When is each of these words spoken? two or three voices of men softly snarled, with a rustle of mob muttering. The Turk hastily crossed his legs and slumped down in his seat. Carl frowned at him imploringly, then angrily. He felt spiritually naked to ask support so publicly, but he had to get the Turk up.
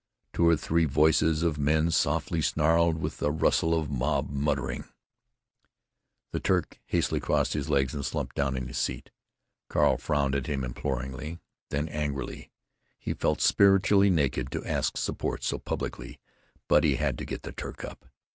two 0.33 0.47
or 0.47 0.57
three 0.57 0.85
voices 0.85 1.43
of 1.43 1.59
men 1.59 1.91
softly 1.91 2.41
snarled, 2.41 2.97
with 2.97 3.21
a 3.21 3.29
rustle 3.29 3.79
of 3.79 3.91
mob 3.91 4.31
muttering. 4.31 4.85
The 6.31 6.39
Turk 6.39 6.79
hastily 6.87 7.19
crossed 7.19 7.53
his 7.53 7.69
legs 7.69 7.93
and 7.93 8.03
slumped 8.03 8.35
down 8.35 8.57
in 8.57 8.65
his 8.65 8.79
seat. 8.79 9.11
Carl 9.69 9.97
frowned 9.97 10.33
at 10.33 10.47
him 10.47 10.63
imploringly, 10.63 11.37
then 11.69 11.87
angrily. 11.87 12.49
He 12.97 13.13
felt 13.13 13.41
spiritually 13.41 14.09
naked 14.09 14.49
to 14.53 14.65
ask 14.65 14.97
support 14.97 15.43
so 15.43 15.59
publicly, 15.59 16.19
but 16.67 16.83
he 16.83 16.95
had 16.95 17.15
to 17.19 17.25
get 17.25 17.43
the 17.43 17.51
Turk 17.51 17.85
up. 17.85 18.05